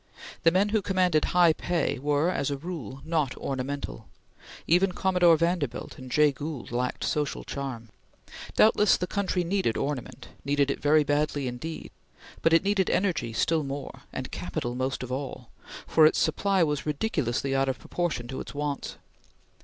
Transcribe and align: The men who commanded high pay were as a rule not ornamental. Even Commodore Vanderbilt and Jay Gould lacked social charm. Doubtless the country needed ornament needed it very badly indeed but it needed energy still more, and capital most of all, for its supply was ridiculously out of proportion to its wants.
The 0.41 0.49
men 0.49 0.69
who 0.69 0.81
commanded 0.81 1.25
high 1.25 1.53
pay 1.53 1.99
were 1.99 2.31
as 2.31 2.49
a 2.49 2.57
rule 2.57 3.01
not 3.05 3.37
ornamental. 3.37 4.07
Even 4.65 4.93
Commodore 4.93 5.37
Vanderbilt 5.37 5.99
and 5.99 6.09
Jay 6.11 6.31
Gould 6.31 6.71
lacked 6.71 7.03
social 7.03 7.43
charm. 7.43 7.89
Doubtless 8.55 8.97
the 8.97 9.05
country 9.05 9.43
needed 9.43 9.77
ornament 9.77 10.29
needed 10.43 10.71
it 10.71 10.81
very 10.81 11.03
badly 11.03 11.47
indeed 11.47 11.91
but 12.41 12.51
it 12.51 12.63
needed 12.63 12.89
energy 12.89 13.31
still 13.31 13.61
more, 13.63 14.01
and 14.11 14.31
capital 14.31 14.73
most 14.73 15.03
of 15.03 15.11
all, 15.11 15.51
for 15.85 16.07
its 16.07 16.17
supply 16.17 16.63
was 16.63 16.87
ridiculously 16.87 17.55
out 17.55 17.69
of 17.69 17.77
proportion 17.77 18.27
to 18.27 18.39
its 18.39 18.55
wants. 18.55 18.97